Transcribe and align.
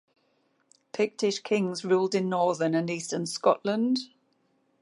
Pictish 0.93 1.37
kings 1.43 1.85
ruled 1.85 2.15
in 2.15 2.27
northern 2.27 2.73
and 2.73 2.89
eastern 2.89 3.27
Scotland. 3.27 3.99